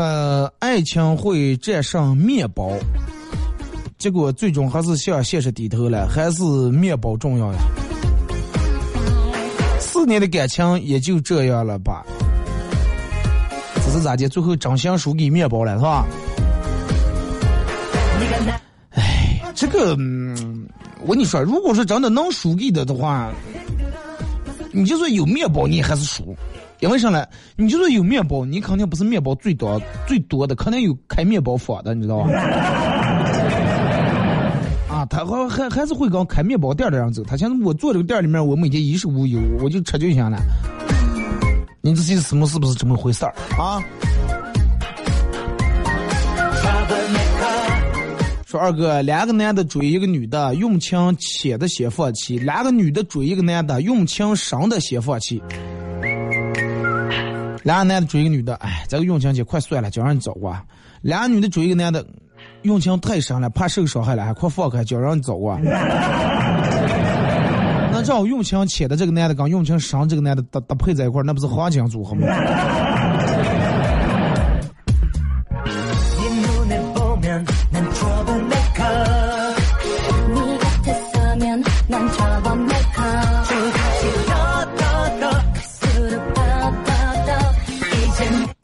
[0.00, 2.72] 呃，爱情会战胜面包，
[3.98, 7.58] 结果最终还是向现实低头了，还是面包重要呀。
[9.78, 12.02] 四年的感情也就这样了吧？
[13.74, 14.26] 这是咋的？
[14.26, 16.06] 最后长相输给面包了，是吧？
[18.92, 19.90] 哎，这个，
[21.02, 23.30] 我跟你说，如果说真的能输给的的话，
[24.72, 26.34] 你就算有面包，你还是输，
[26.80, 27.26] 因为啥呢？
[27.56, 32.30] 你就算有面包，你肯定不是面包最多最多的，肯定有开面包坊的，你知道吧？
[34.88, 37.22] 啊，他还还还是会跟开面包店的人走。
[37.24, 40.38] 他现在我做这个店里面，我每天衣食无忧，我就吃就行了。
[41.82, 43.82] 你这些什么是不是这么回事儿啊？
[48.46, 55.40] 说二哥，两个男的追一个女的，用情浅的先放弃；两个女的追一个男的，用情深的先放弃。
[57.62, 60.64] 两个男的追一个女的，哎，这个用情姐，快算了，叫人走啊。
[61.02, 62.04] 两个女的追一个男的，
[62.62, 65.58] 用情太深了，怕受伤害了，还快放开，叫人走啊。
[67.92, 72.26] 那这样用情浅的这个男的跟用情深这个男的搭搭配在一块，那不是黄金组合吗？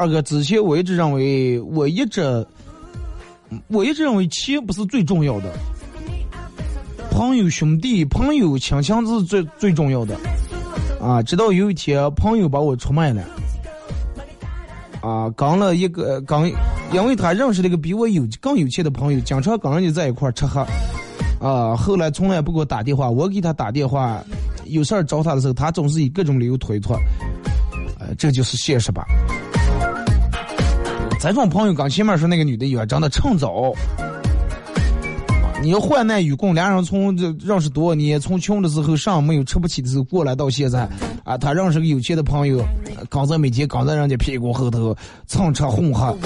[0.07, 2.47] 二哥，之前我一直认为，我一直，
[3.67, 5.53] 我一直认为钱不是最重要的，
[7.11, 10.17] 朋友、兄弟、朋友、亲情是最最重要的。
[11.01, 13.23] 啊，直到有一天，朋友把我出卖了。
[15.01, 16.53] 啊，跟了一个跟，
[16.93, 20.65] 因为他认识了一个比我有更有钱的朋友，经常跟人家在一块吃喝。
[21.41, 24.23] 啊，后来从来不给我打电话，我给他打电话，
[24.67, 26.97] 有事儿找他的时候，他总是以各种理由推脱。
[27.99, 29.05] 呃，这就是现实吧。
[31.29, 33.73] 这种朋友刚前面说那个女的一样，长得趁早。
[35.63, 40.89] 你要患难与共，俩人从这认识多年，从穷的时候上没有吃不起的时候过来到现在，
[41.25, 42.63] 啊，他认识个有钱的朋友，
[43.09, 44.95] 刚在每天刚在人家屁股后头
[45.27, 46.17] 蹭吃混喝。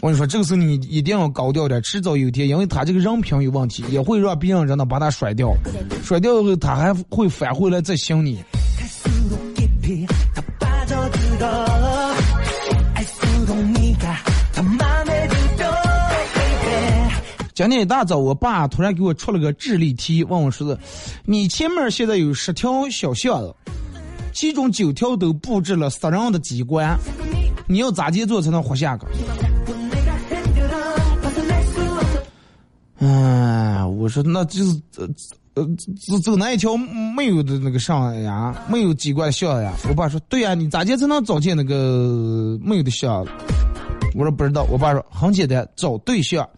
[0.00, 5.54] 我跟你说，这个时候你一定要高调点，迟早有一天，因为他这个人品有问题，也会让别人真的把他甩掉，
[6.02, 8.40] 甩掉以后他还会返回来再想你。
[17.54, 20.76] 今天一大早，我爸突然给我出了个智力题，问我说的
[21.24, 23.54] ：“你前面现在有十条小巷子，
[24.32, 26.98] 其中九条都布置了杀人的机关，
[27.68, 29.06] 你要咋接做才能活下个？”
[32.98, 35.06] 嗯，我说那就是、呃、
[35.54, 35.64] 呃，
[36.08, 39.72] 走走哪一条没有的那个上呀，没有机关巷呀？
[39.88, 43.24] 我爸说，对呀，你咋介才能找见那个没有的巷？
[44.16, 44.64] 我说不知道。
[44.70, 46.48] 我爸说很简单，找对象。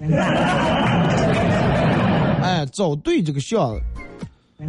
[2.77, 3.81] 哎，找对这个巷子。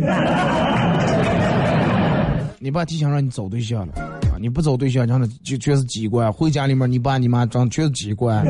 [2.59, 3.93] 你爸提前让你找对象了
[4.31, 4.37] 啊！
[4.39, 6.31] 你不找对象，真的就全是机关。
[6.31, 8.45] 回家里面，你爸你妈长全是机关。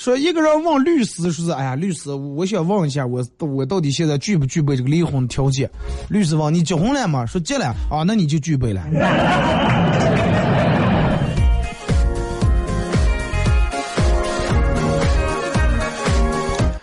[0.00, 5.70] 说一个人问律师说是，哎呀，律师，我想问一下，我我到底现在具不具备这个离婚条件？
[6.08, 7.26] 律师问你结婚了吗？
[7.26, 8.82] 说结了啊，那你就具备了。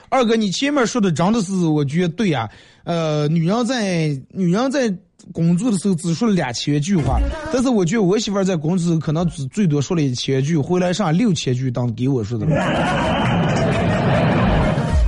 [0.09, 2.47] 二哥，你前面说的真的是，我觉得对呀。
[2.83, 4.95] 呃，女人在女人在
[5.33, 7.19] 工作的时候只说了两千句话，
[7.53, 12.45] 但是我觉得我媳妇儿在工作可能只最多说了一千句，回来上六千句当给我说的。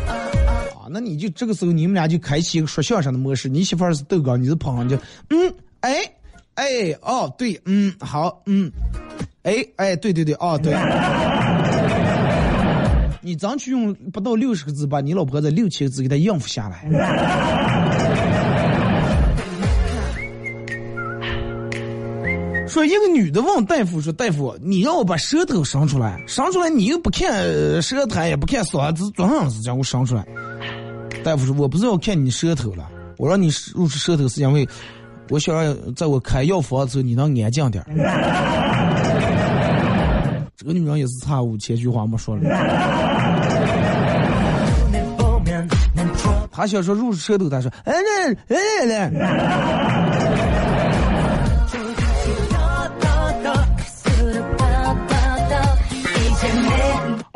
[0.07, 4.97] 啊，那你就这个时候你们俩就开启一个说相声的模式，你媳妇儿是豆哥，你是捧哏就
[5.29, 5.91] 嗯，哎，
[6.55, 8.71] 哎，哦，对，嗯，好，嗯，
[9.43, 10.73] 哎，哎，对对对，哦，对。
[13.21, 18.08] 你争取用不到六十个字把你老婆这六千个字给她应付下来。
[22.69, 30.23] 说一个女的问大夫说：“大夫，你让我把舌头伸出来，伸出来你又不看舌苔，也不看嗓子，做啥事叫我伸出来？”
[31.23, 34.67] 大夫说：“我不是要看你舌头了，我让你入舌头是因为
[35.29, 37.83] 我想让在我开药方的时候你能安静点
[40.55, 42.41] 这个女人也是差五千句话没说了。
[46.51, 49.88] 他想说入舌头，他说哎来哎来。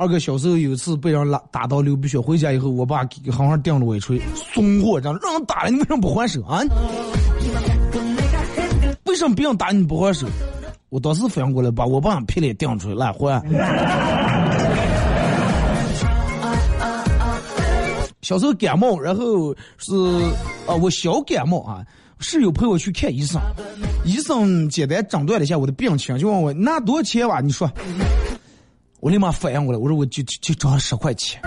[0.04, 4.22] 二哥小时候有一次被人拉打到流鼻血，回家以后，我爸给好好顶了我一锤，
[4.54, 6.60] 怂货，这样让人打了，你为什么不还手啊？
[9.06, 10.28] 为什么别人打你不还手？
[10.90, 13.42] 我当时反应过来，把我爸皮脸顶出来烂还。
[18.22, 19.96] 小时候感冒，然后是
[20.68, 21.82] 啊，我小感冒啊，
[22.20, 23.40] 室友陪我去看医生，
[24.04, 27.72] 医生简单诊断了一下我的病情，就问我拿多少钱吧，你说。
[29.04, 31.42] 我立马反应过来，我说我就就找十块钱，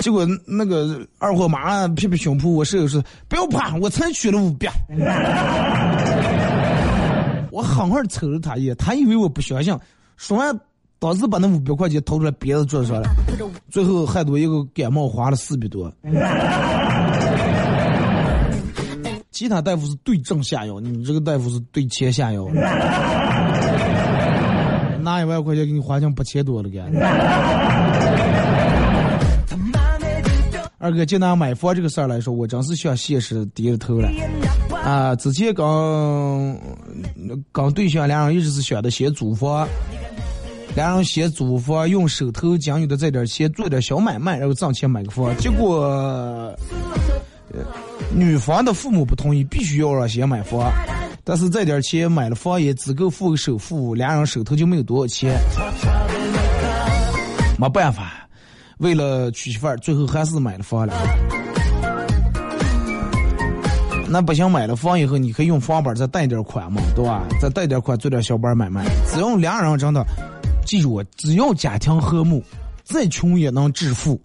[0.00, 4.70] 结果那个二货马上拍拍胸脯，我室友说不要怕，我才取了五百。
[7.50, 9.74] 我狠狠瞅了他一眼，他以为我不相信，
[10.18, 10.54] 说完
[10.98, 13.08] 当时把那五百块钱掏出来别在桌子上了，
[13.70, 15.90] 最后害得一个感冒花了四百多。
[19.30, 22.46] 其他大夫是对症下药，你这个大夫是对钱下药。
[25.04, 26.80] 拿一万块钱给你花成八千多了，给。
[30.78, 34.08] 二哥，就拿买房这个事儿来说，我真是向现实低着头了。
[34.84, 36.58] 啊，之前刚
[37.52, 39.66] 刚对象两人一直是想的先租房，
[40.76, 45.34] 俩人先租房，用手头仅有的这点钱做点小买卖，然后挣钱买个房。
[45.38, 46.54] 结果，
[48.14, 50.70] 女方的父母不同意，必须要让先买房。
[51.26, 55.40] 但是这点钱买了房也只够付个首付，俩人手头就没有多少钱，
[57.58, 58.28] 没办法，
[58.76, 60.94] 为了娶媳妇儿，最后还是买了房了。
[64.06, 67.24] 那不行，买了房以后，你可以用房本再贷点款嘛，对吧？
[67.40, 70.04] 再贷点款做点小本买卖，只要俩人真的，
[70.66, 72.44] 记住，只要家庭和睦，
[72.84, 74.20] 再穷也能致富。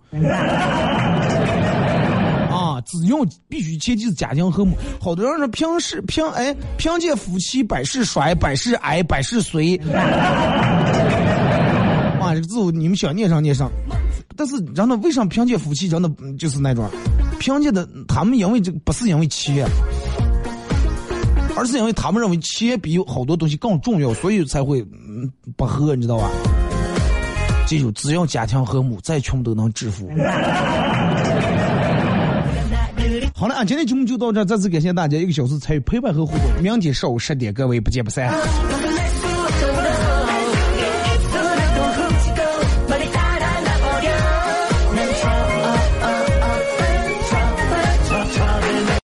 [2.91, 4.75] 只用必须前提是家庭和睦。
[4.99, 9.75] 好多人说平时平哎，贫贱夫妻百事衰，百事哀，百事随。
[12.19, 13.71] 啊，这个字你们想念上念上。
[14.35, 16.89] 但是真的，为什么贫贱夫妻真的就是那种
[17.39, 17.87] 贫贱的？
[18.07, 19.67] 他们因为这不是因为钱，
[21.55, 26.29] 而是因为他们认为钱比好多东西更重要，所以才会嗯不和，你知道吧？
[27.67, 30.09] 记住，只要家庭和睦，再穷都能致富。
[33.39, 36.61] 好了啊，今天节目就到这，再次感谢大家一个小时参与陪伴和互动。
[36.61, 38.29] 明天上午十点，各位不见不散。